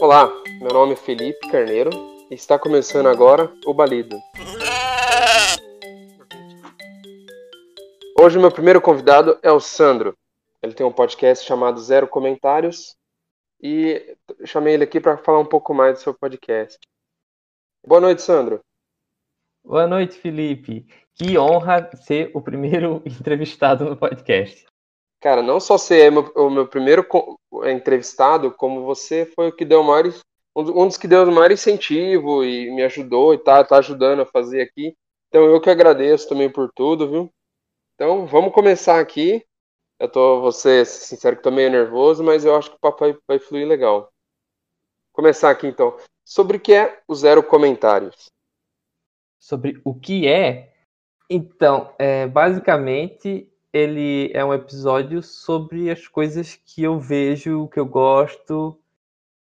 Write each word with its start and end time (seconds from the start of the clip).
Olá, 0.00 0.32
meu 0.62 0.72
nome 0.72 0.94
é 0.94 0.96
Felipe 0.96 1.50
Carneiro 1.50 1.90
e 2.30 2.34
está 2.34 2.58
começando 2.58 3.06
agora 3.06 3.52
o 3.66 3.74
Balido. 3.74 4.16
Hoje 8.18 8.38
meu 8.38 8.50
primeiro 8.50 8.80
convidado 8.80 9.38
é 9.42 9.52
o 9.52 9.60
Sandro. 9.60 10.16
Ele 10.62 10.72
tem 10.72 10.86
um 10.86 10.92
podcast 10.92 11.46
chamado 11.46 11.78
Zero 11.78 12.08
Comentários 12.08 12.96
e 13.62 14.16
chamei 14.46 14.72
ele 14.72 14.84
aqui 14.84 14.98
para 14.98 15.18
falar 15.18 15.40
um 15.40 15.44
pouco 15.44 15.74
mais 15.74 15.98
do 15.98 16.02
seu 16.02 16.14
podcast. 16.14 16.78
Boa 17.86 18.00
noite, 18.00 18.22
Sandro. 18.22 18.60
Boa 19.62 19.86
noite, 19.86 20.16
Felipe. 20.16 20.86
Que 21.14 21.36
honra 21.36 21.90
ser 21.94 22.30
o 22.32 22.40
primeiro 22.40 23.02
entrevistado 23.04 23.84
no 23.84 23.98
podcast. 23.98 24.69
Cara, 25.20 25.42
não 25.42 25.60
só 25.60 25.76
ser 25.76 26.10
o 26.34 26.48
meu 26.48 26.66
primeiro 26.66 27.06
entrevistado, 27.66 28.52
como 28.52 28.84
você 28.84 29.26
foi 29.26 29.48
o 29.48 29.52
que 29.54 29.66
deu 29.66 29.82
maior, 29.82 30.10
um 30.56 30.86
dos 30.86 30.96
que 30.96 31.06
deu 31.06 31.24
o 31.24 31.32
maior 31.32 31.52
incentivo 31.52 32.42
e 32.42 32.70
me 32.70 32.82
ajudou 32.82 33.34
e 33.34 33.38
tá, 33.38 33.62
tá 33.62 33.76
ajudando 33.76 34.20
a 34.22 34.26
fazer 34.26 34.62
aqui. 34.62 34.96
Então 35.28 35.44
eu 35.44 35.60
que 35.60 35.68
agradeço 35.68 36.28
também 36.28 36.50
por 36.50 36.72
tudo, 36.72 37.08
viu? 37.08 37.30
Então 37.94 38.26
vamos 38.26 38.54
começar 38.54 38.98
aqui. 38.98 39.44
Eu 39.98 40.10
tô, 40.10 40.40
vou 40.40 40.52
ser 40.52 40.86
sincero 40.86 41.36
que 41.36 41.42
tô 41.42 41.50
meio 41.50 41.70
nervoso, 41.70 42.24
mas 42.24 42.46
eu 42.46 42.56
acho 42.56 42.70
que 42.70 42.76
o 42.76 42.80
papo 42.80 43.00
vai, 43.00 43.18
vai 43.28 43.38
fluir 43.38 43.68
legal. 43.68 44.00
Vou 44.00 44.10
começar 45.12 45.50
aqui 45.50 45.66
então. 45.66 45.98
Sobre 46.24 46.56
o 46.56 46.60
que 46.60 46.72
é 46.72 47.02
o 47.06 47.14
Zero 47.14 47.42
Comentários? 47.42 48.30
Sobre 49.38 49.78
o 49.84 49.94
que 49.94 50.26
é? 50.26 50.72
Então, 51.28 51.94
é, 51.98 52.26
basicamente 52.26 53.49
ele 53.72 54.30
é 54.34 54.44
um 54.44 54.52
episódio 54.52 55.22
sobre 55.22 55.90
as 55.90 56.06
coisas 56.08 56.58
que 56.64 56.82
eu 56.82 56.98
vejo, 56.98 57.68
que 57.68 57.78
eu 57.78 57.86
gosto. 57.86 58.78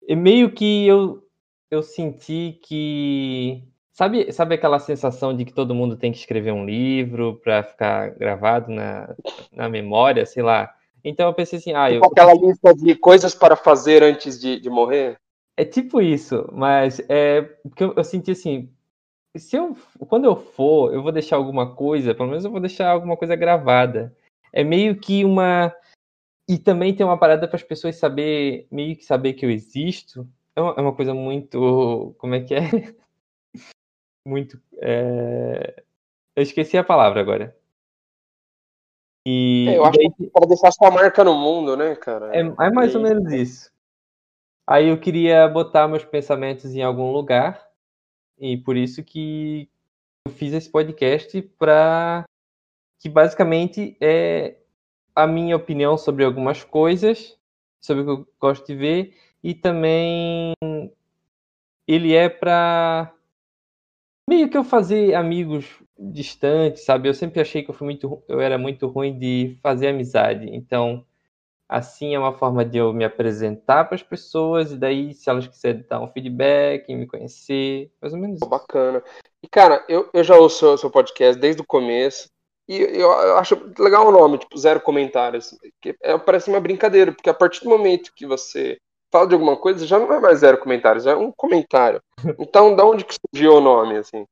E 0.07 0.15
meio 0.15 0.51
que 0.51 0.87
eu, 0.87 1.23
eu 1.69 1.81
senti 1.81 2.59
que. 2.63 3.63
Sabe, 3.91 4.31
sabe 4.31 4.55
aquela 4.55 4.79
sensação 4.79 5.35
de 5.35 5.43
que 5.43 5.53
todo 5.53 5.75
mundo 5.75 5.97
tem 5.97 6.11
que 6.11 6.17
escrever 6.17 6.53
um 6.53 6.65
livro 6.65 7.39
para 7.43 7.63
ficar 7.63 8.11
gravado 8.11 8.71
na, 8.71 9.13
na 9.51 9.67
memória, 9.67 10.25
sei 10.25 10.41
lá? 10.41 10.73
Então 11.03 11.27
eu 11.27 11.33
pensei 11.33 11.59
assim, 11.59 11.73
ah, 11.73 11.89
tipo 11.89 12.05
eu. 12.05 12.09
Aquela 12.09 12.33
lista 12.33 12.73
de 12.73 12.95
coisas 12.95 13.35
para 13.35 13.55
fazer 13.55 14.03
antes 14.03 14.39
de, 14.39 14.59
de 14.59 14.69
morrer? 14.69 15.17
É 15.57 15.65
tipo 15.65 16.01
isso, 16.01 16.47
mas 16.53 17.01
é 17.09 17.41
porque 17.41 17.83
eu, 17.83 17.93
eu 17.95 18.03
senti 18.03 18.31
assim, 18.31 18.69
se 19.37 19.55
eu, 19.55 19.75
quando 20.07 20.25
eu 20.25 20.35
for, 20.35 20.93
eu 20.93 21.03
vou 21.03 21.11
deixar 21.11 21.35
alguma 21.35 21.75
coisa, 21.75 22.15
pelo 22.15 22.29
menos 22.29 22.43
eu 22.43 22.51
vou 22.51 22.59
deixar 22.59 22.89
alguma 22.89 23.15
coisa 23.15 23.35
gravada. 23.35 24.15
É 24.51 24.63
meio 24.63 24.99
que 24.99 25.23
uma. 25.23 25.73
E 26.47 26.57
também 26.57 26.95
tem 26.95 27.05
uma 27.05 27.19
parada 27.19 27.47
para 27.47 27.55
as 27.55 27.63
pessoas 27.63 27.97
saber, 27.97 28.67
meio 28.71 28.95
que 28.95 29.05
saber 29.05 29.33
que 29.33 29.45
eu 29.45 29.51
existo. 29.51 30.27
É 30.55 30.61
uma, 30.61 30.73
é 30.77 30.81
uma 30.81 30.95
coisa 30.95 31.13
muito. 31.13 32.15
Como 32.17 32.33
é 32.33 32.41
que 32.41 32.55
é? 32.55 32.59
muito. 34.25 34.59
É... 34.81 35.83
Eu 36.35 36.41
esqueci 36.41 36.77
a 36.77 36.83
palavra 36.83 37.21
agora. 37.21 37.55
E, 39.27 39.67
é, 39.69 39.77
eu 39.77 39.85
acho 39.85 39.97
daí... 39.99 40.11
que 40.11 40.27
para 40.31 40.47
deixar 40.47 40.71
sua 40.71 40.89
marca 40.89 41.23
no 41.23 41.35
mundo, 41.35 41.77
né, 41.77 41.95
cara? 41.95 42.35
É, 42.35 42.39
é 42.39 42.71
mais 42.71 42.95
ou 42.95 43.01
menos 43.01 43.31
isso. 43.31 43.71
Aí 44.65 44.87
eu 44.87 44.99
queria 44.99 45.47
botar 45.47 45.87
meus 45.87 46.05
pensamentos 46.05 46.73
em 46.73 46.81
algum 46.81 47.11
lugar 47.11 47.68
e 48.39 48.57
por 48.57 48.77
isso 48.77 49.03
que 49.03 49.69
eu 50.25 50.31
fiz 50.31 50.53
esse 50.53 50.69
podcast 50.69 51.41
para 51.57 52.25
que 52.99 53.09
basicamente 53.09 53.97
é 53.99 54.57
a 55.15 55.27
minha 55.27 55.55
opinião 55.55 55.97
sobre 55.97 56.23
algumas 56.23 56.63
coisas, 56.63 57.37
sobre 57.81 58.03
o 58.03 58.05
que 58.05 58.11
eu 58.11 58.27
gosto 58.39 58.65
de 58.67 58.75
ver 58.75 59.17
e 59.43 59.53
também 59.53 60.53
ele 61.87 62.13
é 62.13 62.29
para 62.29 63.13
meio 64.29 64.49
que 64.49 64.57
eu 64.57 64.63
fazer 64.63 65.15
amigos 65.15 65.65
distantes, 65.97 66.85
sabe? 66.85 67.09
Eu 67.09 67.13
sempre 67.13 67.41
achei 67.41 67.63
que 67.63 67.69
eu 67.69 67.73
fui 67.73 67.85
muito 67.85 68.23
eu 68.27 68.39
era 68.39 68.57
muito 68.57 68.87
ruim 68.87 69.17
de 69.17 69.57
fazer 69.61 69.87
amizade. 69.87 70.47
Então, 70.53 71.05
Assim 71.69 72.15
é 72.15 72.19
uma 72.19 72.33
forma 72.33 72.65
de 72.65 72.79
eu 72.79 72.91
me 72.91 73.05
apresentar 73.05 73.85
para 73.85 73.93
as 73.93 74.01
pessoas 74.01 74.71
e 74.71 74.75
daí, 74.75 75.13
se 75.13 75.29
elas 75.29 75.45
quiserem 75.45 75.85
dar 75.87 76.01
um 76.01 76.07
feedback, 76.07 76.91
me 76.95 77.05
conhecer, 77.05 77.91
mais 78.01 78.11
ou 78.11 78.19
menos. 78.19 78.39
Bacana. 78.39 79.03
E, 79.43 79.47
cara, 79.47 79.85
eu, 79.87 80.09
eu 80.11 80.23
já 80.23 80.35
ouço 80.35 80.65
o 80.73 80.77
seu 80.77 80.89
podcast 80.89 81.39
desde 81.39 81.61
o 81.61 81.65
começo 81.65 82.27
e 82.67 82.77
eu, 82.77 83.11
acho 83.37 83.55
legal 83.79 84.07
o 84.07 84.11
nome, 84.11 84.37
tipo, 84.37 84.57
zero 84.57 84.81
comentários. 84.81 85.55
Que 85.81 85.95
é, 86.01 86.17
parece 86.17 86.49
uma 86.49 86.59
brincadeira, 86.59 87.11
porque 87.11 87.29
a 87.29 87.33
partir 87.33 87.63
do 87.63 87.69
momento 87.69 88.13
que 88.15 88.25
você 88.27 88.77
fala 89.11 89.27
de 89.27 89.33
alguma 89.33 89.57
coisa, 89.57 89.85
já 89.85 89.97
não 89.97 90.13
é 90.13 90.19
mais 90.19 90.39
zero 90.39 90.59
comentários, 90.59 91.05
é 91.05 91.15
um 91.15 91.31
comentário. 91.31 92.01
Então, 92.39 92.75
da 92.75 92.85
onde 92.85 93.05
que 93.05 93.15
surgiu 93.15 93.55
o 93.55 93.61
nome, 93.61 93.97
assim? 93.97 94.25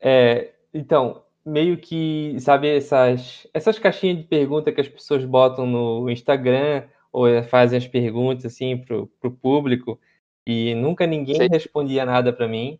É, 0.00 0.52
então, 0.74 1.23
meio 1.44 1.76
que, 1.76 2.36
sabe, 2.40 2.68
essas, 2.68 3.46
essas 3.52 3.78
caixinhas 3.78 4.18
de 4.18 4.24
pergunta 4.24 4.72
que 4.72 4.80
as 4.80 4.88
pessoas 4.88 5.24
botam 5.24 5.66
no 5.66 6.08
Instagram 6.10 6.84
ou 7.12 7.26
fazem 7.44 7.78
as 7.78 7.86
perguntas 7.86 8.44
assim 8.46 8.78
pro, 8.78 9.06
pro 9.20 9.30
público 9.30 10.00
e 10.46 10.74
nunca 10.74 11.06
ninguém 11.06 11.36
Sim. 11.36 11.48
respondia 11.50 12.04
nada 12.04 12.32
para 12.32 12.48
mim. 12.48 12.78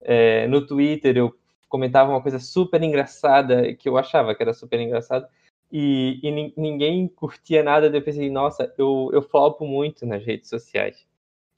É, 0.00 0.46
no 0.48 0.66
Twitter 0.66 1.16
eu 1.16 1.34
comentava 1.68 2.10
uma 2.10 2.22
coisa 2.22 2.38
super 2.38 2.82
engraçada 2.82 3.72
que 3.74 3.88
eu 3.88 3.96
achava 3.96 4.34
que 4.34 4.42
era 4.42 4.54
super 4.54 4.80
engraçado 4.80 5.26
e, 5.70 6.20
e 6.22 6.52
ninguém 6.56 7.08
curtia 7.08 7.62
nada. 7.62 7.90
Daí 7.90 8.00
eu 8.00 8.04
pensei, 8.04 8.30
nossa, 8.30 8.72
eu, 8.78 9.10
eu 9.12 9.22
flopo 9.22 9.66
muito 9.66 10.06
nas 10.06 10.24
redes 10.24 10.48
sociais. 10.48 11.06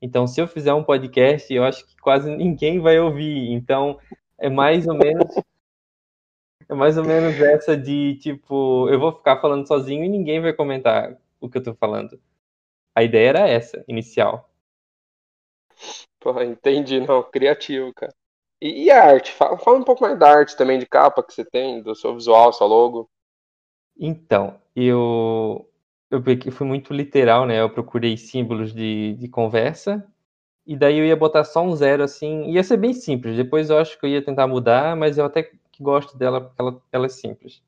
Então, 0.00 0.26
se 0.26 0.40
eu 0.40 0.46
fizer 0.46 0.72
um 0.72 0.84
podcast, 0.84 1.52
eu 1.52 1.64
acho 1.64 1.86
que 1.86 1.96
quase 1.96 2.30
ninguém 2.34 2.78
vai 2.78 2.98
ouvir. 3.00 3.50
Então, 3.52 3.98
é 4.38 4.48
mais 4.48 4.86
ou 4.86 4.94
menos 4.94 5.28
é 6.68 6.74
mais 6.74 6.98
ou 6.98 7.04
menos 7.04 7.40
essa 7.40 7.76
de, 7.76 8.16
tipo, 8.16 8.88
eu 8.90 9.00
vou 9.00 9.12
ficar 9.12 9.40
falando 9.40 9.66
sozinho 9.66 10.04
e 10.04 10.08
ninguém 10.08 10.40
vai 10.40 10.52
comentar 10.52 11.16
o 11.40 11.48
que 11.48 11.58
eu 11.58 11.62
tô 11.62 11.74
falando. 11.74 12.20
A 12.94 13.02
ideia 13.02 13.28
era 13.28 13.48
essa, 13.48 13.84
inicial. 13.88 14.50
Pô, 16.20 16.40
entendi, 16.42 17.00
não, 17.00 17.22
criativo, 17.22 17.92
cara. 17.94 18.12
E, 18.60 18.84
e 18.84 18.90
a 18.90 19.04
arte? 19.04 19.32
Fala, 19.32 19.56
fala, 19.56 19.78
um 19.78 19.84
pouco 19.84 20.02
mais 20.02 20.18
da 20.18 20.30
arte 20.30 20.56
também, 20.56 20.78
de 20.78 20.86
capa 20.86 21.22
que 21.22 21.32
você 21.32 21.44
tem, 21.44 21.80
do 21.80 21.94
seu 21.94 22.14
visual, 22.14 22.52
seu 22.52 22.66
logo. 22.66 23.08
Então, 23.96 24.60
eu 24.74 25.64
eu 26.10 26.22
fui 26.52 26.66
muito 26.66 26.94
literal, 26.94 27.46
né? 27.46 27.60
Eu 27.60 27.70
procurei 27.70 28.16
símbolos 28.16 28.72
de, 28.72 29.14
de 29.14 29.28
conversa 29.28 30.06
e 30.66 30.76
daí 30.76 30.98
eu 30.98 31.04
ia 31.04 31.16
botar 31.16 31.44
só 31.44 31.62
um 31.62 31.74
zero 31.76 32.02
assim, 32.02 32.50
ia 32.50 32.62
ser 32.64 32.78
bem 32.78 32.92
simples. 32.94 33.36
Depois 33.36 33.70
eu 33.70 33.78
acho 33.78 33.98
que 33.98 34.06
eu 34.06 34.10
ia 34.10 34.24
tentar 34.24 34.46
mudar, 34.46 34.96
mas 34.96 35.18
eu 35.18 35.24
até 35.26 35.50
que 35.78 35.82
gosto 35.82 36.18
dela 36.18 36.40
porque 36.40 36.60
ela, 36.60 36.82
ela 36.92 37.06
é 37.06 37.08
simples. 37.08 37.62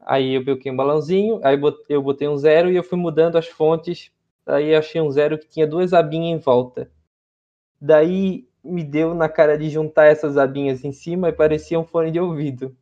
Aí 0.00 0.34
eu 0.34 0.44
coloquei 0.44 0.72
um 0.72 0.76
balãozinho, 0.76 1.40
aí 1.42 1.60
eu 1.88 2.02
botei 2.02 2.28
um 2.28 2.36
zero 2.36 2.70
e 2.70 2.76
eu 2.76 2.84
fui 2.84 2.96
mudando 2.96 3.36
as 3.36 3.48
fontes. 3.48 4.10
Aí 4.46 4.74
achei 4.74 5.00
um 5.00 5.10
zero 5.10 5.38
que 5.38 5.48
tinha 5.48 5.66
duas 5.66 5.92
abinhas 5.92 6.38
em 6.38 6.42
volta. 6.42 6.90
Daí 7.78 8.48
me 8.64 8.84
deu 8.84 9.14
na 9.14 9.28
cara 9.28 9.58
de 9.58 9.68
juntar 9.68 10.06
essas 10.06 10.38
abinhas 10.38 10.84
em 10.84 10.92
cima 10.92 11.28
e 11.28 11.32
parecia 11.32 11.78
um 11.78 11.84
fone 11.84 12.10
de 12.10 12.20
ouvido. 12.20 12.74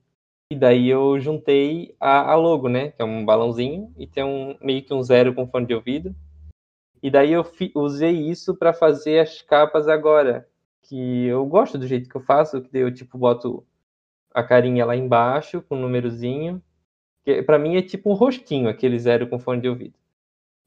E 0.52 0.56
daí 0.56 0.88
eu 0.88 1.18
juntei 1.18 1.94
a, 1.98 2.32
a 2.32 2.34
logo, 2.36 2.68
né? 2.68 2.92
Que 2.92 3.02
é 3.02 3.04
um 3.04 3.24
balãozinho 3.24 3.92
e 3.98 4.06
tem 4.06 4.24
um 4.24 4.56
meio 4.62 4.82
que 4.82 4.94
um 4.94 5.02
zero 5.02 5.34
com 5.34 5.46
fone 5.46 5.66
de 5.66 5.74
ouvido. 5.74 6.14
E 7.02 7.10
daí 7.10 7.32
eu 7.32 7.44
fi, 7.44 7.72
usei 7.74 8.12
isso 8.28 8.54
para 8.54 8.72
fazer 8.72 9.18
as 9.20 9.42
capas 9.42 9.88
agora. 9.88 10.48
Que 10.82 11.26
eu 11.26 11.44
gosto 11.46 11.76
do 11.76 11.86
jeito 11.86 12.08
que 12.08 12.16
eu 12.16 12.20
faço, 12.20 12.62
que 12.62 12.78
eu 12.78 12.92
tipo 12.92 13.18
boto 13.18 13.64
a 14.38 14.42
carinha 14.44 14.86
lá 14.86 14.94
embaixo, 14.94 15.62
com 15.62 15.74
o 15.74 15.78
um 15.78 15.82
númerozinho. 15.82 16.62
Que 17.24 17.42
para 17.42 17.58
mim 17.58 17.76
é 17.76 17.82
tipo 17.82 18.10
um 18.10 18.14
rostinho, 18.14 18.68
aquele 18.68 18.98
zero 18.98 19.28
com 19.28 19.38
fone 19.38 19.60
de 19.60 19.68
ouvido. 19.68 19.94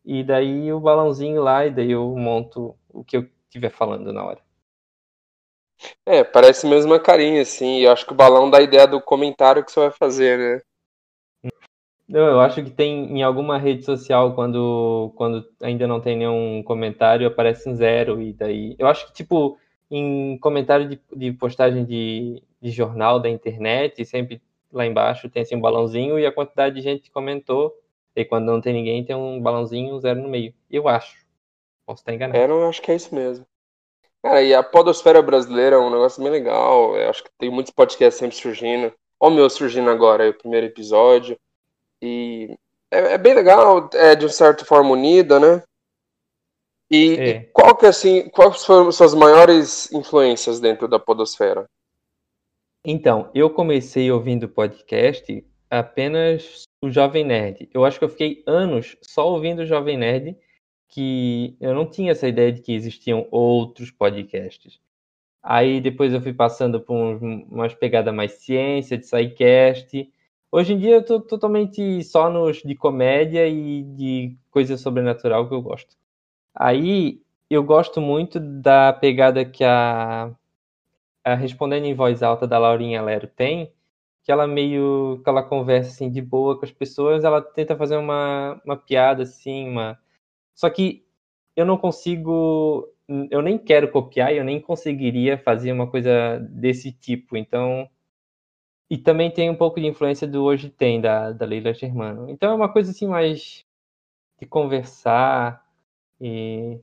E 0.04 0.24
daí 0.24 0.74
o 0.74 0.80
balãozinho 0.80 1.42
lá, 1.42 1.66
e 1.66 1.72
daí 1.72 1.92
eu 1.92 2.16
monto 2.18 2.76
o 2.90 3.04
que 3.04 3.16
eu 3.18 3.30
estiver 3.48 3.70
falando 3.70 4.12
na 4.12 4.24
hora. 4.26 4.40
É, 6.06 6.24
parece 6.24 6.68
mesmo 6.68 6.92
uma 6.92 7.00
carinha, 7.00 7.42
assim. 7.42 7.80
E 7.80 7.84
eu 7.84 7.92
acho 7.92 8.06
que 8.06 8.12
o 8.14 8.16
balão 8.16 8.50
dá 8.50 8.58
a 8.58 8.62
ideia 8.62 8.88
do 8.88 9.02
comentário 9.02 9.64
que 9.64 9.72
você 9.72 9.80
vai 9.80 9.92
fazer, 9.92 10.38
né? 10.38 11.52
Não, 12.08 12.28
eu 12.28 12.42
acho 12.42 12.62
que 12.62 12.70
tem 12.70 13.06
em 13.20 13.24
alguma 13.24 13.58
rede 13.58 13.86
social, 13.86 14.36
quando, 14.36 15.14
quando 15.16 15.48
ainda 15.62 15.88
não 15.88 16.02
tem 16.02 16.18
nenhum 16.18 16.62
comentário, 16.62 17.26
aparece 17.26 17.70
um 17.70 17.76
zero, 17.76 18.22
e 18.22 18.34
daí. 18.34 18.76
Eu 18.78 18.88
acho 18.88 19.08
que, 19.08 19.14
tipo, 19.14 19.58
em 19.92 20.38
comentário 20.38 20.88
de, 20.88 21.00
de 21.14 21.32
postagem 21.34 21.84
de, 21.86 22.42
de 22.62 22.72
jornal 22.72 23.20
da 23.20 23.30
internet, 23.30 24.04
sempre 24.06 24.42
lá 24.72 24.86
embaixo 24.86 25.30
tem 25.30 25.42
assim 25.42 25.56
um 25.56 25.62
balãozinho 25.62 26.18
e 26.18 26.26
a 26.26 26.32
quantidade 26.32 26.76
de 26.76 26.82
gente 26.82 27.04
que 27.04 27.12
comentou. 27.12 27.78
E 28.16 28.26
quando 28.26 28.46
não 28.46 28.62
tem 28.62 28.74
ninguém, 28.74 29.04
tem 29.04 29.16
um 29.16 29.42
balãozinho, 29.42 30.00
zero 30.00 30.22
no 30.22 30.30
meio. 30.30 30.54
Eu 30.70 30.88
acho. 30.88 31.26
Posso 31.86 32.02
estar 32.02 32.14
enganado. 32.14 32.40
É, 32.40 32.48
não, 32.48 32.68
acho 32.68 32.82
que 32.82 32.92
é 32.92 32.96
isso 32.96 33.14
mesmo. 33.14 33.46
Cara, 34.22 34.42
e 34.42 34.54
a 34.54 34.64
podosfera 34.64 35.22
brasileira 35.22 35.76
é 35.76 35.80
um 35.80 35.90
negócio 35.90 36.22
bem 36.22 36.32
legal. 36.32 36.96
Eu 36.96 37.10
acho 37.10 37.24
que 37.24 37.30
tem 37.38 37.50
muitos 37.50 37.74
podcasts 37.74 38.20
sempre 38.20 38.36
surgindo. 38.36 38.94
Olha 39.20 39.34
o 39.34 39.36
meu 39.36 39.50
surgindo 39.50 39.90
agora, 39.90 40.30
o 40.30 40.34
primeiro 40.34 40.68
episódio. 40.68 41.38
E 42.02 42.56
é, 42.90 43.14
é 43.14 43.18
bem 43.18 43.34
legal, 43.34 43.90
é 43.94 44.16
de 44.16 44.30
certa 44.30 44.66
forma 44.66 44.92
unida, 44.92 45.40
né? 45.40 45.64
E, 46.92 47.16
é. 47.16 47.30
e 47.30 47.44
qual 47.54 47.74
que 47.74 47.86
assim, 47.86 48.28
quais 48.30 48.66
foram 48.66 48.92
suas 48.92 49.14
maiores 49.14 49.90
influências 49.94 50.60
dentro 50.60 50.90
da 50.90 51.00
podosfera? 51.00 51.66
Então, 52.84 53.32
eu 53.34 53.50
comecei 53.50 54.12
ouvindo 54.12 54.50
podcast 54.50 55.46
apenas 55.70 56.64
o 56.84 56.90
Jovem 56.90 57.24
Nerd. 57.24 57.70
Eu 57.74 57.86
acho 57.86 57.98
que 57.98 58.04
eu 58.04 58.10
fiquei 58.10 58.44
anos 58.46 58.98
só 59.02 59.32
ouvindo 59.32 59.60
o 59.60 59.66
Jovem 59.66 59.98
Nerd, 59.98 60.36
que 60.90 61.56
eu 61.62 61.74
não 61.74 61.90
tinha 61.90 62.12
essa 62.12 62.28
ideia 62.28 62.52
de 62.52 62.62
que 62.62 62.74
existiam 62.74 63.26
outros 63.32 63.90
podcasts. 63.90 64.82
Aí 65.42 65.80
depois 65.80 66.14
eu 66.14 66.22
fui 66.22 66.34
passando 66.34 66.82
por 66.82 66.96
umas 67.24 67.74
pegadas 67.74 68.14
mais 68.14 68.34
ciência, 68.34 68.98
de 68.98 69.08
sidecast. 69.08 70.12
Hoje 70.52 70.74
em 70.74 70.78
dia 70.78 70.96
eu 70.96 71.06
tô 71.06 71.22
totalmente 71.22 72.04
só 72.04 72.30
nos 72.30 72.58
de 72.58 72.76
comédia 72.76 73.48
e 73.48 73.84
de 73.84 74.38
coisa 74.50 74.76
sobrenatural 74.76 75.48
que 75.48 75.54
eu 75.54 75.62
gosto. 75.62 75.96
Aí 76.56 77.22
eu 77.50 77.64
gosto 77.64 78.02
muito 78.02 78.40
da 78.40 78.94
pegada 78.94 79.46
que 79.46 79.64
a, 79.64 80.32
a 81.24 81.36
Respondendo 81.36 81.86
em 81.86 81.94
Voz 81.96 82.24
Alta 82.24 82.48
da 82.48 82.58
Laurinha 82.58 83.02
Lero 83.02 83.28
tem, 83.28 83.74
que 84.24 84.32
ela 84.32 84.48
meio 84.48 85.22
que 85.24 85.30
ela 85.30 85.44
conversa 85.44 85.90
assim 85.92 86.10
de 86.12 86.22
boa 86.22 86.58
com 86.58 86.66
as 86.66 86.72
pessoas, 86.72 87.24
ela 87.24 87.42
tenta 87.42 87.76
fazer 87.76 87.98
uma, 87.98 88.62
uma 88.66 88.78
piada 88.78 89.24
assim, 89.24 89.70
uma 89.70 90.00
só 90.56 90.70
que 90.70 91.06
eu 91.56 91.66
não 91.66 91.78
consigo, 91.78 92.88
eu 93.30 93.42
nem 93.42 93.58
quero 93.58 93.92
copiar, 93.92 94.34
eu 94.34 94.44
nem 94.44 94.62
conseguiria 94.62 95.38
fazer 95.38 95.72
uma 95.72 95.90
coisa 95.90 96.40
desse 96.40 96.92
tipo. 96.92 97.36
Então, 97.36 97.90
e 98.90 98.98
também 98.98 99.32
tem 99.32 99.50
um 99.50 99.56
pouco 99.56 99.80
de 99.80 99.88
influência 99.88 100.28
do 100.28 100.44
Hoje 100.44 100.70
Tem, 100.70 101.02
da, 101.02 101.32
da 101.32 101.46
Leila 101.46 101.74
Germano. 101.74 102.30
Então 102.30 102.52
é 102.52 102.56
uma 102.56 102.72
coisa 102.72 102.92
assim 102.92 103.08
mais 103.08 103.66
de 104.40 104.46
conversar 104.46 105.66
e, 106.22 106.80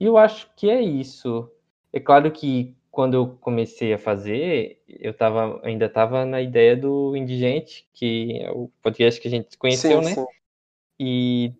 eu 0.00 0.16
acho 0.16 0.50
que 0.56 0.70
é 0.70 0.80
isso. 0.80 1.50
É 1.92 2.00
claro 2.00 2.30
que 2.32 2.74
quando 2.90 3.14
eu 3.14 3.36
comecei 3.40 3.92
a 3.92 3.98
fazer, 3.98 4.82
eu 4.88 5.14
tava, 5.14 5.60
ainda 5.62 5.86
estava 5.86 6.24
na 6.24 6.40
ideia 6.40 6.76
do 6.76 7.14
Indigente, 7.14 7.86
que 7.92 8.38
é 8.40 8.50
o 8.50 8.70
podcast 8.82 9.20
que 9.20 9.28
a 9.28 9.30
gente 9.30 9.56
conheceu, 9.56 10.02
sim, 10.02 10.08
né? 10.08 10.14
Sim. 10.14 10.26
E 10.98 11.52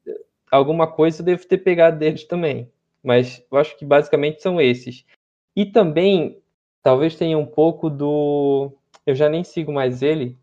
alguma 0.51 0.87
coisa 0.87 1.21
eu 1.21 1.27
devo 1.27 1.47
ter 1.47 1.59
pegado 1.59 1.99
deles 1.99 2.25
também. 2.25 2.71
Mas 3.03 3.45
eu 3.51 3.59
acho 3.59 3.77
que 3.79 3.85
basicamente 3.85 4.43
são 4.43 4.61
esses. 4.61 5.05
E 5.55 5.65
também, 5.65 6.43
talvez 6.83 7.17
tenha 7.17 7.39
um 7.39 7.47
pouco 7.47 7.89
do. 7.89 8.73
Eu 9.07 9.15
já 9.15 9.29
nem 9.29 9.45
sigo 9.45 9.73
mais 9.73 10.03
ele. 10.03 10.39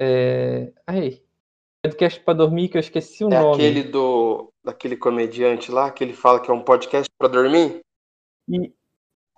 É... 0.00 0.72
Ai. 0.86 1.22
Podcast 1.88 2.20
para 2.20 2.34
dormir 2.34 2.68
que 2.68 2.76
eu 2.76 2.80
esqueci 2.80 3.24
o 3.24 3.32
é 3.32 3.40
nome. 3.40 3.54
Aquele 3.54 3.82
do. 3.82 4.52
Daquele 4.64 4.96
comediante 4.96 5.70
lá 5.72 5.90
que 5.90 6.04
ele 6.04 6.12
fala 6.12 6.40
que 6.40 6.50
é 6.50 6.54
um 6.54 6.62
podcast 6.62 7.08
para 7.18 7.28
dormir? 7.28 7.80
E... 8.48 8.72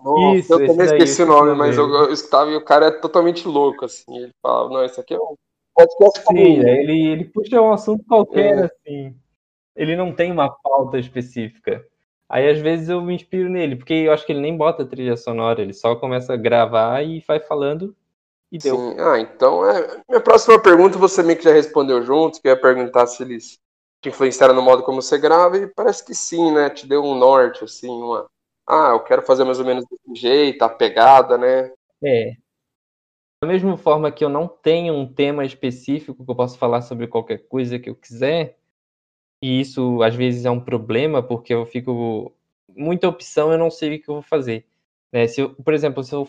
Nossa, 0.02 0.36
isso, 0.36 0.52
eu 0.54 0.66
também 0.66 0.86
esqueci 0.86 1.22
o 1.22 1.26
nome, 1.26 1.54
mas 1.54 1.76
eu, 1.76 1.86
eu 1.88 2.12
escutava 2.12 2.50
e 2.50 2.56
o 2.56 2.64
cara 2.64 2.86
é 2.86 2.90
totalmente 2.90 3.46
louco, 3.46 3.84
assim. 3.84 4.16
Ele 4.16 4.32
fala, 4.42 4.68
não, 4.70 4.84
isso 4.84 4.98
aqui 5.00 5.12
é 5.12 5.18
um 5.18 5.34
podcast 5.74 6.26
Sim, 6.26 6.66
ele, 6.66 7.06
ele 7.06 7.24
puxa 7.26 7.60
um 7.60 7.72
assunto 7.72 8.02
qualquer, 8.08 8.58
é. 8.58 8.64
assim 8.64 9.14
ele 9.80 9.96
não 9.96 10.12
tem 10.12 10.30
uma 10.30 10.50
pauta 10.50 10.98
específica. 10.98 11.82
Aí 12.28 12.48
às 12.48 12.60
vezes 12.60 12.90
eu 12.90 13.00
me 13.00 13.14
inspiro 13.14 13.48
nele, 13.48 13.76
porque 13.76 13.94
eu 13.94 14.12
acho 14.12 14.24
que 14.26 14.32
ele 14.32 14.40
nem 14.40 14.56
bota 14.56 14.84
trilha 14.84 15.16
sonora, 15.16 15.62
ele 15.62 15.72
só 15.72 15.96
começa 15.96 16.34
a 16.34 16.36
gravar 16.36 17.02
e 17.02 17.24
vai 17.26 17.40
falando 17.40 17.96
e 18.50 18.58
deu. 18.58 18.76
Sim. 18.76 18.96
Ah, 18.98 19.18
então 19.18 19.68
é. 19.68 20.02
Minha 20.08 20.20
próxima 20.20 20.60
pergunta 20.60 20.98
você 20.98 21.22
meio 21.22 21.38
que 21.38 21.44
já 21.44 21.52
respondeu 21.52 22.02
juntos, 22.02 22.40
que 22.40 22.48
eu 22.48 22.52
ia 22.52 22.60
perguntar 22.60 23.06
se 23.06 23.22
eles 23.22 23.58
te 24.02 24.08
influenciaram 24.08 24.54
no 24.54 24.62
modo 24.62 24.82
como 24.82 25.00
você 25.00 25.18
grava, 25.18 25.58
e 25.58 25.66
parece 25.66 26.04
que 26.04 26.14
sim, 26.14 26.52
né? 26.52 26.70
Te 26.70 26.86
deu 26.86 27.02
um 27.02 27.14
norte, 27.14 27.64
assim, 27.64 27.88
uma. 27.88 28.26
Ah, 28.66 28.90
eu 28.92 29.00
quero 29.00 29.22
fazer 29.22 29.44
mais 29.44 29.58
ou 29.58 29.64
menos 29.64 29.84
desse 29.86 30.20
jeito, 30.20 30.62
a 30.62 30.68
pegada, 30.68 31.36
né? 31.36 31.72
É. 32.02 32.34
Da 33.42 33.48
mesma 33.48 33.76
forma 33.76 34.12
que 34.12 34.24
eu 34.24 34.28
não 34.28 34.46
tenho 34.46 34.94
um 34.94 35.10
tema 35.10 35.44
específico 35.44 36.24
que 36.24 36.30
eu 36.30 36.34
posso 36.34 36.58
falar 36.58 36.82
sobre 36.82 37.06
qualquer 37.06 37.38
coisa 37.48 37.78
que 37.78 37.88
eu 37.88 37.94
quiser, 37.94 38.56
e 39.42 39.60
isso 39.60 40.02
às 40.02 40.14
vezes 40.14 40.44
é 40.44 40.50
um 40.50 40.60
problema, 40.60 41.22
porque 41.22 41.54
eu 41.54 41.64
fico. 41.66 42.32
Muita 42.76 43.08
opção, 43.08 43.50
eu 43.50 43.58
não 43.58 43.70
sei 43.70 43.96
o 43.96 44.00
que 44.00 44.08
eu 44.08 44.14
vou 44.14 44.22
fazer. 44.22 44.64
Né? 45.12 45.26
Se 45.26 45.40
eu, 45.40 45.54
por 45.54 45.74
exemplo, 45.74 46.04
se 46.04 46.14
eu 46.14 46.28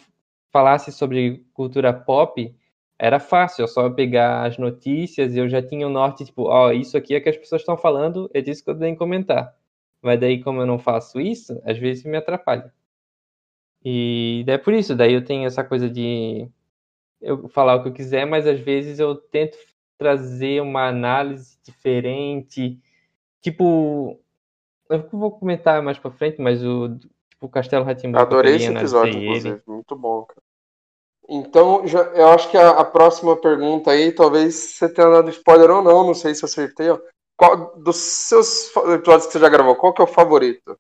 falasse 0.51 0.91
sobre 0.91 1.45
cultura 1.53 1.93
pop, 1.93 2.53
era 2.99 3.19
fácil, 3.19 3.65
é 3.65 3.67
só 3.67 3.89
pegar 3.89 4.45
as 4.45 4.57
notícias 4.57 5.35
e 5.35 5.39
eu 5.39 5.49
já 5.49 5.61
tinha 5.61 5.87
o 5.87 5.89
norte, 5.89 6.25
tipo, 6.25 6.43
ó, 6.43 6.67
oh, 6.67 6.71
isso 6.71 6.97
aqui 6.97 7.15
é 7.15 7.19
que 7.21 7.29
as 7.29 7.37
pessoas 7.37 7.61
estão 7.61 7.77
falando, 7.77 8.29
é 8.33 8.41
disso 8.41 8.63
que 8.63 8.69
eu 8.69 8.77
tenho 8.77 8.93
que 8.95 8.99
comentar. 8.99 9.55
Mas 10.01 10.19
daí, 10.19 10.43
como 10.43 10.61
eu 10.61 10.65
não 10.65 10.79
faço 10.79 11.19
isso, 11.19 11.61
às 11.65 11.77
vezes 11.77 12.03
me 12.03 12.17
atrapalha. 12.17 12.73
E 13.83 14.43
é 14.47 14.57
por 14.57 14.73
isso, 14.73 14.95
daí 14.95 15.13
eu 15.13 15.23
tenho 15.25 15.47
essa 15.47 15.63
coisa 15.63 15.89
de 15.89 16.47
eu 17.21 17.47
falar 17.49 17.75
o 17.75 17.83
que 17.83 17.89
eu 17.89 17.93
quiser, 17.93 18.25
mas 18.25 18.47
às 18.47 18.59
vezes 18.59 18.99
eu 18.99 19.15
tento 19.15 19.57
trazer 19.97 20.61
uma 20.61 20.87
análise 20.87 21.57
diferente 21.63 22.79
Tipo, 23.41 24.19
eu 24.89 25.09
vou 25.11 25.31
comentar 25.31 25.81
mais 25.83 25.97
pra 25.99 26.11
frente, 26.11 26.41
mas 26.41 26.63
o 26.63 26.97
tipo, 27.41 27.49
Castelo 27.49 27.85
Ratimbu. 27.85 28.17
Adorei 28.17 28.55
esse 28.55 28.67
episódio, 28.67 29.19
inclusive. 29.19 29.49
Ele. 29.49 29.61
Muito 29.67 29.95
bom, 29.95 30.23
cara. 30.23 30.41
Então, 31.29 31.87
já, 31.87 32.01
eu 32.13 32.29
acho 32.29 32.49
que 32.49 32.57
a, 32.57 32.71
a, 32.71 32.85
próxima 32.85 33.35
pergunta 33.37 33.91
aí, 33.91 34.11
talvez 34.11 34.55
você 34.55 34.89
tenha 34.89 35.09
dado 35.09 35.29
spoiler 35.29 35.69
ou 35.69 35.81
não, 35.81 36.05
não 36.05 36.13
sei 36.13 36.35
se 36.35 36.43
acertei. 36.43 36.89
Ó. 36.89 36.99
Qual, 37.37 37.77
dos 37.77 37.95
seus 37.95 38.75
episódios 38.75 39.27
que 39.27 39.33
você 39.33 39.39
já 39.39 39.49
gravou, 39.49 39.75
qual 39.75 39.93
que 39.93 40.01
é 40.01 40.03
o 40.03 40.07
favorito? 40.07 40.77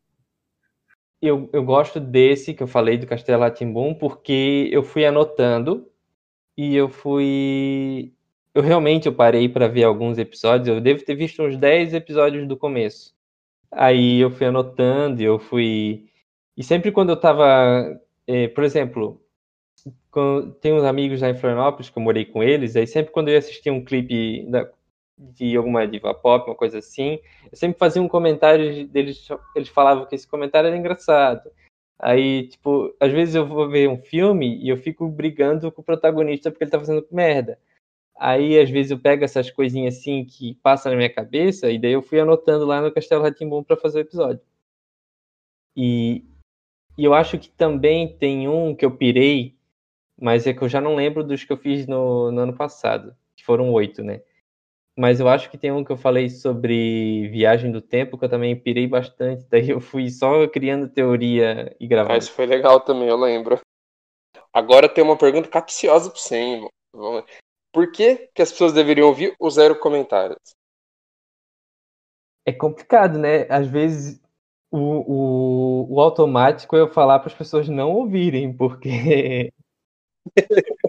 Eu, 1.21 1.49
eu 1.53 1.63
gosto 1.63 1.99
desse 1.99 2.53
que 2.53 2.63
eu 2.63 2.67
falei 2.67 2.97
do 2.97 3.07
Castelo 3.07 3.43
Ratimbum, 3.43 3.93
porque 3.93 4.69
eu 4.71 4.83
fui 4.83 5.05
anotando 5.05 5.87
e 6.57 6.75
eu 6.75 6.89
fui 6.89 8.13
eu 8.53 8.61
realmente 8.61 9.07
eu 9.07 9.13
parei 9.13 9.47
para 9.47 9.67
ver 9.67 9.83
alguns 9.83 10.17
episódios, 10.17 10.67
eu 10.67 10.81
devo 10.81 11.03
ter 11.03 11.15
visto 11.15 11.41
uns 11.41 11.55
10 11.55 11.93
episódios 11.93 12.47
do 12.47 12.57
começo. 12.57 13.13
Aí 13.71 14.19
eu 14.19 14.29
fui 14.29 14.47
anotando, 14.47 15.21
eu 15.21 15.39
fui. 15.39 16.09
E 16.61 16.63
sempre 16.63 16.91
quando 16.91 17.09
eu 17.09 17.19
tava. 17.19 17.99
Eh, 18.27 18.47
por 18.49 18.63
exemplo, 18.63 19.19
tem 20.61 20.71
uns 20.71 20.83
amigos 20.83 21.19
lá 21.19 21.31
em 21.31 21.35
Florianópolis 21.35 21.89
que 21.89 21.97
eu 21.97 22.03
morei 22.03 22.23
com 22.23 22.43
eles, 22.43 22.75
aí 22.75 22.85
sempre 22.85 23.11
quando 23.11 23.29
eu 23.29 23.37
assistia 23.39 23.73
um 23.73 23.83
clipe 23.83 24.45
da, 24.47 24.69
de 25.17 25.57
alguma 25.57 25.87
diva 25.87 26.13
pop, 26.13 26.47
uma 26.47 26.55
coisa 26.55 26.77
assim, 26.77 27.19
eu 27.51 27.57
sempre 27.57 27.79
fazia 27.79 27.99
um 27.99 28.07
comentário 28.07 28.87
deles, 28.87 29.27
eles 29.55 29.69
falavam 29.69 30.05
que 30.05 30.13
esse 30.13 30.27
comentário 30.27 30.67
era 30.67 30.77
engraçado. 30.77 31.49
Aí, 31.97 32.47
tipo, 32.49 32.95
às 32.99 33.11
vezes 33.11 33.33
eu 33.33 33.47
vou 33.47 33.67
ver 33.67 33.89
um 33.89 33.97
filme 33.97 34.63
e 34.63 34.69
eu 34.69 34.77
fico 34.77 35.07
brigando 35.09 35.71
com 35.71 35.81
o 35.81 35.83
protagonista 35.83 36.51
porque 36.51 36.63
ele 36.63 36.71
tá 36.71 36.77
fazendo 36.79 37.07
merda. 37.11 37.57
Aí, 38.19 38.59
às 38.59 38.69
vezes, 38.69 38.91
eu 38.91 38.99
pego 38.99 39.23
essas 39.23 39.49
coisinhas 39.49 39.97
assim 39.97 40.25
que 40.25 40.53
passam 40.61 40.91
na 40.91 40.97
minha 40.97 41.11
cabeça, 41.11 41.71
e 41.71 41.79
daí 41.79 41.93
eu 41.93 42.03
fui 42.03 42.19
anotando 42.19 42.65
lá 42.65 42.81
no 42.81 42.91
Castelo 42.93 43.23
Ratimbum 43.23 43.63
para 43.63 43.77
fazer 43.77 43.99
o 43.99 44.01
episódio. 44.01 44.41
E, 45.75 46.25
e, 47.01 47.05
eu 47.05 47.13
acho 47.13 47.37
que 47.39 47.49
também 47.49 48.15
tem 48.17 48.47
um 48.47 48.75
que 48.75 48.85
eu 48.85 48.95
pirei, 48.95 49.55
mas 50.19 50.45
é 50.45 50.53
que 50.53 50.61
eu 50.61 50.69
já 50.69 50.79
não 50.79 50.95
lembro 50.95 51.23
dos 51.23 51.43
que 51.43 51.51
eu 51.51 51.57
fiz 51.57 51.87
no, 51.87 52.31
no 52.31 52.41
ano 52.41 52.55
passado, 52.55 53.15
que 53.35 53.43
foram 53.43 53.71
oito, 53.71 54.03
né? 54.03 54.21
Mas 54.97 55.19
eu 55.19 55.27
acho 55.27 55.49
que 55.49 55.57
tem 55.57 55.71
um 55.71 55.83
que 55.83 55.91
eu 55.91 55.97
falei 55.97 56.29
sobre 56.29 57.29
viagem 57.29 57.71
do 57.71 57.81
tempo, 57.81 58.17
que 58.17 58.25
eu 58.25 58.29
também 58.29 58.55
pirei 58.55 58.87
bastante, 58.87 59.45
daí 59.49 59.69
eu 59.69 59.79
fui 59.79 60.09
só 60.09 60.47
criando 60.47 60.89
teoria 60.89 61.75
e 61.79 61.87
gravando. 61.87 62.13
Ah, 62.13 62.17
isso 62.17 62.31
foi 62.33 62.45
legal 62.45 62.81
também, 62.81 63.07
eu 63.07 63.17
lembro. 63.17 63.59
Agora 64.53 64.89
tem 64.89 65.03
uma 65.03 65.17
pergunta 65.17 65.47
capciosa 65.47 66.09
para 66.09 66.19
você, 66.19 66.35
hein? 66.35 66.69
Por 67.73 67.91
que, 67.91 68.29
que 68.35 68.41
as 68.41 68.51
pessoas 68.51 68.73
deveriam 68.73 69.07
ouvir 69.07 69.33
o 69.39 69.49
zero 69.49 69.79
comentários? 69.79 70.37
É 72.45 72.51
complicado, 72.51 73.17
né? 73.17 73.47
Às 73.49 73.67
vezes 73.67 74.21
o, 74.71 74.79
o, 74.79 75.93
o 75.95 76.01
automático 76.01 76.75
é 76.75 76.79
eu 76.79 76.91
falar 76.91 77.19
para 77.19 77.29
as 77.29 77.35
pessoas 77.37 77.67
não 77.69 77.91
ouvirem, 77.91 78.53
porque. 78.55 79.53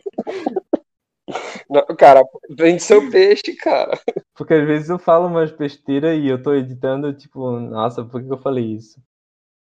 Não, 1.68 1.84
cara, 1.96 2.22
vende 2.50 2.82
seu 2.82 3.10
peixe, 3.10 3.54
cara. 3.56 3.98
Porque 4.34 4.54
às 4.54 4.66
vezes 4.66 4.88
eu 4.90 4.98
falo 4.98 5.26
umas 5.28 5.50
besteiras 5.50 6.18
e 6.18 6.26
eu 6.26 6.42
tô 6.42 6.54
editando, 6.54 7.12
tipo, 7.14 7.58
nossa, 7.60 8.04
por 8.04 8.22
que 8.22 8.30
eu 8.30 8.38
falei 8.38 8.64
isso? 8.74 9.00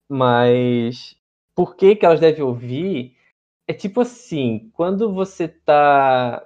Mas 0.10 1.16
por 1.56 1.76
que, 1.76 1.96
que 1.96 2.06
elas 2.06 2.20
devem 2.20 2.44
ouvir? 2.44 3.16
É 3.68 3.74
tipo 3.74 4.02
assim, 4.02 4.70
quando 4.74 5.14
você 5.14 5.48
tá 5.48 6.46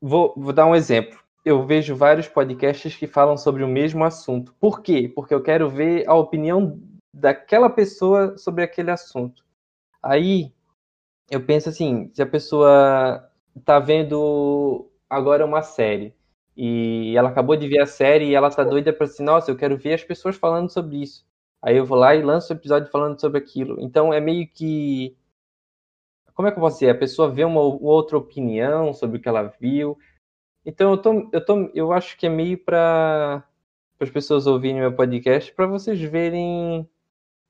Vou, 0.00 0.34
vou 0.36 0.52
dar 0.52 0.66
um 0.66 0.74
exemplo. 0.74 1.18
Eu 1.46 1.64
vejo 1.64 1.94
vários 1.94 2.26
podcasts 2.26 2.96
que 2.96 3.06
falam 3.06 3.36
sobre 3.36 3.62
o 3.62 3.68
mesmo 3.68 4.02
assunto. 4.02 4.52
Por 4.58 4.82
quê? 4.82 5.08
Porque 5.14 5.32
eu 5.32 5.40
quero 5.40 5.70
ver 5.70 6.02
a 6.08 6.12
opinião 6.12 6.82
daquela 7.14 7.70
pessoa 7.70 8.36
sobre 8.36 8.64
aquele 8.64 8.90
assunto. 8.90 9.44
Aí 10.02 10.52
eu 11.30 11.40
penso 11.40 11.68
assim, 11.68 12.10
se 12.12 12.20
a 12.20 12.26
pessoa 12.26 13.30
tá 13.64 13.78
vendo 13.78 14.90
agora 15.08 15.46
uma 15.46 15.62
série 15.62 16.12
e 16.56 17.16
ela 17.16 17.28
acabou 17.28 17.54
de 17.54 17.68
ver 17.68 17.78
a 17.78 17.86
série 17.86 18.26
e 18.26 18.34
ela 18.34 18.50
tá 18.50 18.64
doida 18.64 18.92
para 18.92 19.06
assim, 19.06 19.22
nossa, 19.22 19.48
eu 19.48 19.56
quero 19.56 19.78
ver 19.78 19.94
as 19.94 20.02
pessoas 20.02 20.34
falando 20.34 20.68
sobre 20.68 21.00
isso. 21.00 21.24
Aí 21.62 21.76
eu 21.76 21.86
vou 21.86 21.96
lá 21.96 22.12
e 22.16 22.22
lanço 22.22 22.52
o 22.52 22.56
episódio 22.56 22.90
falando 22.90 23.20
sobre 23.20 23.38
aquilo. 23.38 23.76
Então 23.80 24.12
é 24.12 24.20
meio 24.20 24.48
que. 24.48 25.16
Como 26.34 26.48
é 26.48 26.50
que 26.50 26.58
eu 26.58 26.60
posso 26.60 26.80
dizer? 26.80 26.90
A 26.90 26.98
pessoa 26.98 27.30
vê 27.30 27.44
uma 27.44 27.60
outra 27.60 28.18
opinião 28.18 28.92
sobre 28.92 29.18
o 29.18 29.20
que 29.20 29.28
ela 29.28 29.44
viu. 29.60 29.96
Então 30.66 30.90
eu, 30.90 30.98
tô, 30.98 31.28
eu, 31.32 31.44
tô, 31.44 31.70
eu 31.72 31.92
acho 31.92 32.18
que 32.18 32.26
é 32.26 32.28
meio 32.28 32.58
para 32.58 33.44
as 34.00 34.10
pessoas 34.10 34.48
ouvirem 34.48 34.80
meu 34.80 34.92
podcast, 34.92 35.52
para 35.52 35.64
vocês 35.64 36.00
verem 36.00 36.86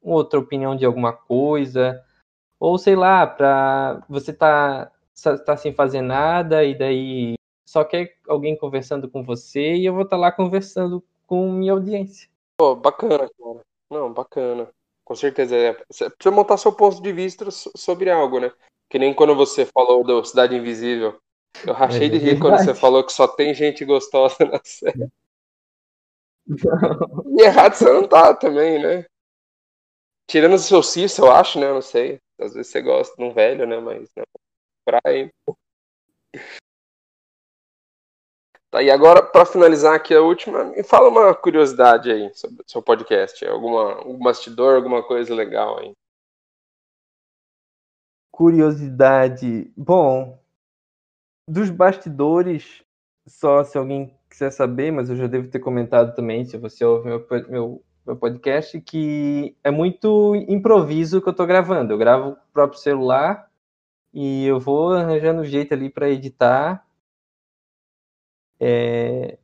outra 0.02 0.38
opinião 0.38 0.76
de 0.76 0.84
alguma 0.84 1.14
coisa. 1.14 2.04
Ou 2.60 2.76
sei 2.76 2.94
lá, 2.94 3.26
para 3.26 4.04
você 4.06 4.34
tá, 4.34 4.92
tá 5.46 5.56
sem 5.56 5.72
fazer 5.72 6.02
nada 6.02 6.62
e 6.62 6.76
daí 6.76 7.34
só 7.66 7.82
quer 7.82 8.16
alguém 8.28 8.56
conversando 8.56 9.08
com 9.08 9.24
você 9.24 9.74
e 9.74 9.86
eu 9.86 9.94
vou 9.94 10.02
estar 10.02 10.16
tá 10.16 10.20
lá 10.20 10.30
conversando 10.30 11.02
com 11.26 11.50
minha 11.50 11.72
audiência. 11.72 12.28
Pô, 12.58 12.76
bacana, 12.76 13.28
cara. 13.28 13.60
Não, 13.90 14.12
bacana. 14.12 14.68
Com 15.04 15.14
certeza. 15.14 15.56
É. 15.56 15.84
Você 15.88 16.10
precisa 16.10 16.34
montar 16.34 16.58
seu 16.58 16.72
ponto 16.72 17.00
de 17.00 17.12
vista 17.12 17.46
sobre 17.50 18.10
algo, 18.10 18.40
né? 18.40 18.52
Que 18.90 18.98
nem 18.98 19.14
quando 19.14 19.34
você 19.34 19.64
falou 19.64 20.04
do 20.04 20.22
Cidade 20.24 20.54
Invisível. 20.54 21.18
Eu 21.64 21.72
rachei 21.72 22.06
é 22.06 22.10
de 22.10 22.18
rir 22.18 22.40
quando 22.40 22.58
você 22.58 22.74
falou 22.74 23.04
que 23.04 23.12
só 23.12 23.28
tem 23.28 23.54
gente 23.54 23.84
gostosa 23.84 24.44
na 24.44 24.60
série. 24.64 25.08
E 27.38 27.42
errado 27.42 27.74
você 27.74 27.92
não 27.92 28.06
tá 28.06 28.34
também, 28.34 28.80
né? 28.82 29.04
Tirando 30.28 30.54
o 30.54 30.58
seu 30.58 30.82
cisto, 30.82 31.22
eu 31.22 31.30
acho, 31.30 31.58
né? 31.60 31.66
Eu 31.66 31.74
não 31.74 31.82
sei. 31.82 32.20
Às 32.38 32.54
vezes 32.54 32.70
você 32.70 32.82
gosta 32.82 33.16
de 33.16 33.22
um 33.22 33.32
velho, 33.32 33.66
né? 33.66 33.78
Mas, 33.78 34.10
né? 34.16 34.24
Praia. 34.84 35.30
Tá, 38.70 38.82
e 38.82 38.90
agora, 38.90 39.22
para 39.22 39.46
finalizar 39.46 39.94
aqui 39.94 40.14
a 40.14 40.20
última, 40.20 40.64
me 40.64 40.82
fala 40.82 41.08
uma 41.08 41.34
curiosidade 41.34 42.10
aí 42.10 42.32
sobre 42.34 42.62
o 42.62 42.70
seu 42.70 42.82
podcast. 42.82 43.44
Alguma, 43.46 43.94
algum 43.94 44.18
bastidor, 44.18 44.76
alguma 44.76 45.02
coisa 45.02 45.34
legal 45.34 45.78
aí. 45.78 45.92
Curiosidade. 48.30 49.72
Bom, 49.76 50.38
dos 51.48 51.70
bastidores, 51.70 52.82
só 53.26 53.64
se 53.64 53.78
alguém 53.78 54.14
quiser 54.28 54.50
saber, 54.50 54.90
mas 54.90 55.08
eu 55.08 55.16
já 55.16 55.26
devo 55.26 55.48
ter 55.48 55.60
comentado 55.60 56.14
também, 56.14 56.44
se 56.44 56.56
você 56.58 56.84
ouve 56.84 57.08
meu, 57.08 57.26
meu, 57.48 57.84
meu 58.06 58.16
podcast, 58.16 58.80
que 58.80 59.56
é 59.62 59.70
muito 59.70 60.34
improviso 60.48 61.20
que 61.20 61.28
eu 61.28 61.32
estou 61.32 61.46
gravando. 61.46 61.92
Eu 61.92 61.98
gravo 61.98 62.30
o 62.30 62.36
próprio 62.52 62.80
celular 62.80 63.50
e 64.12 64.46
eu 64.46 64.58
vou 64.60 64.92
arranjando 64.92 65.42
um 65.42 65.44
jeito 65.44 65.74
ali 65.74 65.90
para 65.90 66.10
editar 66.10 66.86
é... 68.60 69.38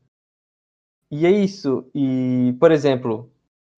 E 1.10 1.26
é 1.26 1.30
isso. 1.30 1.90
E, 1.94 2.56
por 2.58 2.72
exemplo, 2.72 3.30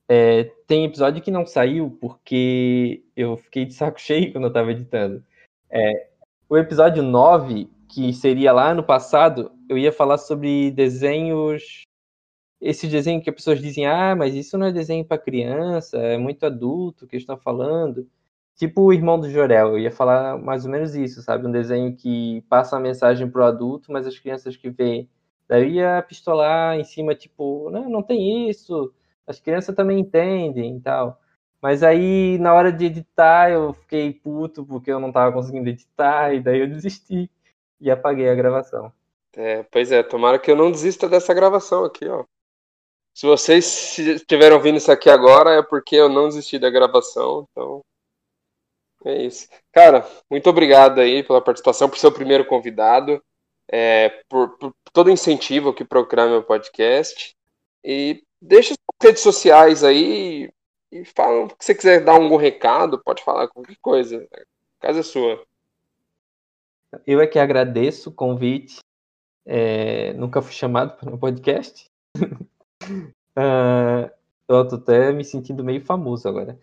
é, 0.08 0.44
tem 0.66 0.84
episódio 0.84 1.22
que 1.22 1.30
não 1.30 1.46
saiu 1.46 1.90
porque 2.00 3.04
eu 3.16 3.36
fiquei 3.36 3.64
de 3.64 3.74
saco 3.74 3.98
cheio 4.00 4.32
quando 4.32 4.44
eu 4.44 4.48
estava 4.48 4.70
editando. 4.70 5.24
É, 5.70 6.08
o 6.48 6.56
episódio 6.56 7.02
9, 7.02 7.68
que 7.94 8.12
seria 8.12 8.52
lá 8.52 8.74
no 8.74 8.82
passado, 8.82 9.52
eu 9.68 9.78
ia 9.78 9.92
falar 9.92 10.18
sobre 10.18 10.70
desenhos. 10.72 11.84
Esse 12.60 12.88
desenho 12.88 13.22
que 13.22 13.30
as 13.30 13.36
pessoas 13.36 13.60
dizem, 13.60 13.86
ah, 13.86 14.16
mas 14.16 14.34
isso 14.34 14.58
não 14.58 14.66
é 14.66 14.72
desenho 14.72 15.04
para 15.04 15.18
criança, 15.18 15.98
é 15.98 16.18
muito 16.18 16.44
adulto 16.46 17.06
que 17.06 17.16
estão 17.16 17.36
falando. 17.36 18.08
Tipo 18.56 18.82
o 18.82 18.92
Irmão 18.92 19.20
do 19.20 19.30
Jorel, 19.30 19.70
eu 19.70 19.78
ia 19.78 19.92
falar 19.92 20.38
mais 20.38 20.64
ou 20.64 20.70
menos 20.70 20.94
isso, 20.94 21.22
sabe? 21.22 21.46
Um 21.46 21.52
desenho 21.52 21.94
que 21.96 22.42
passa 22.48 22.76
a 22.76 22.80
mensagem 22.80 23.30
pro 23.30 23.44
adulto, 23.44 23.92
mas 23.92 24.06
as 24.06 24.18
crianças 24.18 24.56
que 24.56 24.70
veem 24.70 25.08
Daí 25.48 25.74
ia 25.74 26.02
pistolar 26.02 26.78
em 26.78 26.84
cima, 26.84 27.14
tipo, 27.14 27.70
não, 27.70 27.88
não 27.88 28.02
tem 28.02 28.48
isso, 28.48 28.92
as 29.26 29.38
crianças 29.40 29.74
também 29.74 30.00
entendem 30.00 30.76
e 30.76 30.80
tal. 30.80 31.20
Mas 31.60 31.82
aí, 31.82 32.38
na 32.38 32.54
hora 32.54 32.72
de 32.72 32.86
editar, 32.86 33.50
eu 33.50 33.72
fiquei 33.74 34.12
puto 34.12 34.64
porque 34.66 34.90
eu 34.90 35.00
não 35.00 35.12
tava 35.12 35.32
conseguindo 35.32 35.68
editar, 35.68 36.34
e 36.34 36.40
daí 36.40 36.60
eu 36.60 36.68
desisti 36.68 37.30
e 37.80 37.90
apaguei 37.90 38.28
a 38.28 38.34
gravação. 38.34 38.92
É, 39.36 39.62
pois 39.64 39.90
é, 39.90 40.02
tomara 40.02 40.38
que 40.38 40.50
eu 40.50 40.56
não 40.56 40.70
desista 40.70 41.08
dessa 41.08 41.34
gravação 41.34 41.84
aqui, 41.84 42.06
ó. 42.08 42.24
Se 43.14 43.26
vocês 43.26 43.98
estiverem 43.98 44.56
ouvindo 44.56 44.78
isso 44.78 44.90
aqui 44.90 45.08
agora, 45.08 45.50
é 45.58 45.62
porque 45.62 45.96
eu 45.96 46.08
não 46.08 46.28
desisti 46.28 46.58
da 46.58 46.70
gravação, 46.70 47.46
então. 47.50 47.80
É 49.04 49.22
isso. 49.22 49.48
Cara, 49.72 50.08
muito 50.30 50.48
obrigado 50.48 51.00
aí 51.00 51.22
pela 51.22 51.40
participação, 51.40 51.88
por 51.88 51.98
ser 51.98 52.06
o 52.06 52.12
primeiro 52.12 52.44
convidado 52.44 53.22
é, 53.68 54.08
por, 54.28 54.56
por, 54.58 54.74
todo 54.92 55.08
o 55.08 55.10
incentivo 55.10 55.74
que 55.74 55.84
procurar 55.84 56.26
meu 56.28 56.42
podcast. 56.42 57.36
E 57.84 58.22
deixa 58.40 58.74
as 58.74 59.06
redes 59.06 59.22
sociais 59.22 59.84
aí 59.84 60.50
e 60.90 61.04
fala 61.04 61.48
se 61.48 61.66
você 61.66 61.74
quiser 61.74 62.04
dar 62.04 62.12
algum 62.12 62.36
recado, 62.36 63.02
pode 63.02 63.22
falar 63.24 63.48
qualquer 63.48 63.76
coisa. 63.80 64.26
A 64.32 64.86
casa 64.86 65.00
é 65.00 65.02
sua. 65.02 65.44
Eu 67.06 67.20
é 67.20 67.26
que 67.26 67.38
agradeço 67.38 68.10
o 68.10 68.12
convite. 68.12 68.78
É, 69.46 70.12
nunca 70.14 70.40
fui 70.40 70.52
chamado 70.52 70.96
para 70.96 71.12
um 71.12 71.18
podcast. 71.18 71.90
uh, 72.18 74.10
eu 74.48 74.68
tô 74.68 74.76
até 74.76 75.12
me 75.12 75.24
sentindo 75.24 75.64
meio 75.64 75.80
famoso 75.84 76.28
agora. 76.28 76.58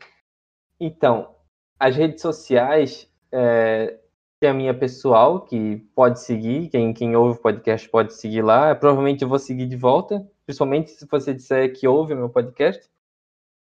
Então, 0.79 1.35
as 1.79 1.95
redes 1.95 2.21
sociais, 2.21 3.07
é, 3.31 3.99
tem 4.41 4.49
a 4.49 4.53
minha 4.53 4.73
pessoal, 4.73 5.41
que 5.41 5.77
pode 5.95 6.19
seguir, 6.19 6.67
quem, 6.69 6.93
quem 6.93 7.15
ouve 7.15 7.37
o 7.37 7.41
podcast 7.41 7.87
pode 7.87 8.13
seguir 8.13 8.41
lá. 8.41 8.73
Provavelmente 8.73 9.21
eu 9.21 9.29
vou 9.29 9.37
seguir 9.37 9.67
de 9.67 9.75
volta, 9.75 10.27
principalmente 10.45 10.89
se 10.89 11.05
você 11.05 11.33
disser 11.33 11.71
que 11.73 11.87
ouve 11.87 12.15
meu 12.15 12.29
podcast, 12.29 12.89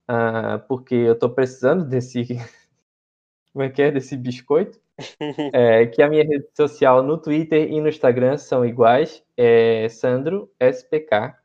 uh, 0.09 0.59
porque 0.69 0.95
eu 0.95 1.13
estou 1.13 1.29
precisando 1.29 1.83
desse. 1.83 2.25
Como 3.51 3.63
é 3.63 3.69
que 3.69 3.81
é? 3.81 3.91
Desse 3.91 4.15
biscoito. 4.15 4.79
É, 5.53 5.85
que 5.87 6.01
a 6.01 6.09
minha 6.09 6.23
rede 6.23 6.47
social 6.55 7.01
no 7.03 7.17
Twitter 7.17 7.71
e 7.71 7.79
no 7.81 7.89
Instagram 7.89 8.37
são 8.37 8.65
iguais, 8.65 9.23
é 9.37 9.87
Sandro 9.89 10.51
SPK, 10.59 11.35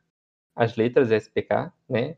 as 0.55 0.75
letras 0.75 1.11
SPK, 1.11 1.71
né? 1.89 2.17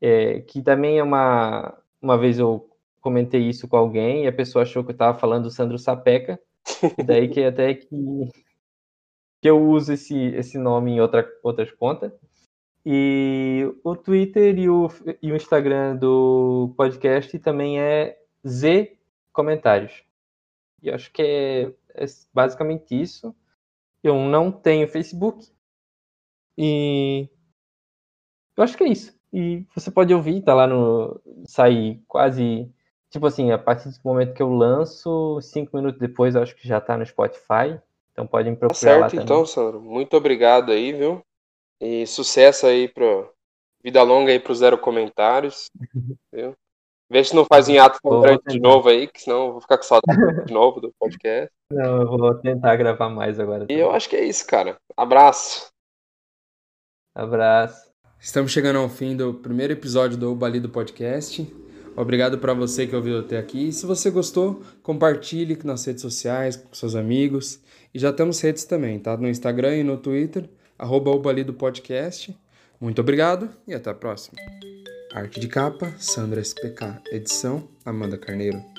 É, 0.00 0.40
que 0.40 0.62
também 0.62 0.98
é 0.98 1.02
uma. 1.02 1.76
Uma 2.00 2.16
vez 2.16 2.38
eu 2.38 2.68
comentei 3.00 3.42
isso 3.42 3.68
com 3.68 3.76
alguém 3.76 4.24
e 4.24 4.28
a 4.28 4.32
pessoa 4.32 4.62
achou 4.62 4.82
que 4.84 4.90
eu 4.90 4.94
estava 4.94 5.18
falando 5.18 5.44
do 5.44 5.50
Sandro 5.50 5.78
Sapeca, 5.78 6.40
daí 7.04 7.28
que 7.28 7.42
até 7.44 7.74
que, 7.74 7.86
que 9.42 9.48
eu 9.48 9.62
uso 9.62 9.92
esse, 9.92 10.16
esse 10.16 10.58
nome 10.58 10.92
em 10.92 11.00
outra, 11.00 11.26
outras 11.42 11.70
contas. 11.72 12.12
E 12.84 13.70
o 13.84 13.94
Twitter 13.94 14.58
e 14.58 14.70
o, 14.70 14.88
e 15.22 15.32
o 15.32 15.36
Instagram 15.36 15.96
do 15.96 16.72
podcast 16.76 17.38
também 17.38 17.78
é 17.78 18.18
Z 18.46 18.96
Comentários. 19.32 20.09
E 20.82 20.90
acho 20.90 21.12
que 21.12 21.22
é, 21.22 21.62
é 21.94 22.06
basicamente 22.32 23.00
isso. 23.00 23.34
Eu 24.02 24.16
não 24.16 24.50
tenho 24.50 24.88
Facebook. 24.88 25.46
E 26.56 27.28
eu 28.56 28.64
acho 28.64 28.76
que 28.76 28.84
é 28.84 28.88
isso. 28.88 29.18
E 29.32 29.64
você 29.74 29.90
pode 29.90 30.12
ouvir, 30.12 30.42
tá 30.42 30.54
lá 30.54 30.66
no. 30.66 31.20
Sai 31.46 32.00
quase 32.08 32.72
Tipo 33.10 33.26
assim, 33.26 33.50
a 33.50 33.58
partir 33.58 33.88
do 33.88 33.98
momento 34.04 34.34
que 34.34 34.42
eu 34.42 34.52
lanço, 34.52 35.40
cinco 35.42 35.76
minutos 35.76 35.98
depois 35.98 36.36
eu 36.36 36.42
acho 36.42 36.54
que 36.54 36.66
já 36.66 36.80
tá 36.80 36.96
no 36.96 37.04
Spotify. 37.04 37.80
Então 38.12 38.24
podem 38.24 38.54
procurar 38.54 38.68
tá 38.68 38.80
certo, 38.80 39.00
lá 39.00 39.10
também. 39.10 39.24
então, 39.24 39.44
Sandro. 39.44 39.80
Muito 39.80 40.16
obrigado 40.16 40.70
aí, 40.70 40.92
viu? 40.92 41.20
E 41.80 42.06
sucesso 42.06 42.66
aí 42.66 42.88
pro 42.88 43.32
vida 43.82 44.02
longa 44.02 44.30
aí 44.30 44.38
pro 44.38 44.54
zero 44.54 44.78
comentários, 44.78 45.68
viu? 46.32 46.54
Vê 47.10 47.24
se 47.24 47.34
não 47.34 47.44
faz 47.44 47.68
em 47.68 47.76
ato 47.76 47.98
de 48.46 48.60
novo 48.60 48.88
aí, 48.88 49.08
que 49.08 49.22
senão 49.22 49.46
eu 49.46 49.52
vou 49.52 49.60
ficar 49.60 49.76
com 49.76 49.82
saudade 49.82 50.44
de 50.46 50.52
novo 50.52 50.80
do 50.80 50.92
podcast. 50.98 51.50
Não, 51.72 52.02
eu 52.02 52.06
vou 52.08 52.34
tentar 52.34 52.74
gravar 52.74 53.08
mais 53.08 53.38
agora. 53.38 53.60
Também. 53.60 53.76
E 53.76 53.80
eu 53.80 53.92
acho 53.92 54.08
que 54.08 54.16
é 54.16 54.24
isso, 54.24 54.44
cara. 54.44 54.76
Abraço. 54.96 55.68
Abraço. 57.14 57.90
Estamos 58.18 58.50
chegando 58.50 58.80
ao 58.80 58.88
fim 58.88 59.16
do 59.16 59.34
primeiro 59.34 59.72
episódio 59.72 60.16
do 60.18 60.34
Bali 60.34 60.58
do 60.58 60.68
Podcast. 60.68 61.46
Obrigado 61.96 62.38
para 62.38 62.54
você 62.54 62.86
que 62.86 62.96
ouviu 62.96 63.20
até 63.20 63.38
aqui. 63.38 63.68
E 63.68 63.72
se 63.72 63.86
você 63.86 64.10
gostou, 64.10 64.62
compartilhe 64.82 65.58
nas 65.64 65.84
redes 65.84 66.02
sociais 66.02 66.56
com 66.56 66.74
seus 66.74 66.94
amigos. 66.96 67.60
E 67.94 67.98
já 67.98 68.12
temos 68.12 68.40
redes 68.40 68.64
também, 68.64 68.98
tá? 68.98 69.16
No 69.16 69.28
Instagram 69.28 69.76
e 69.76 69.84
no 69.84 69.96
Twitter, 69.96 70.48
arroba 70.78 71.10
Podcast. 71.56 72.36
Muito 72.80 73.00
obrigado 73.00 73.50
e 73.66 73.74
até 73.74 73.90
a 73.90 73.94
próxima. 73.94 74.38
Arte 75.12 75.40
de 75.40 75.48
capa, 75.48 75.92
Sandra 75.98 76.40
SPK. 76.40 77.02
Edição, 77.10 77.68
Amanda 77.84 78.16
Carneiro. 78.16 78.69